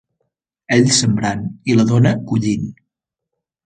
[0.77, 2.69] Ell sembrant i la dona cullin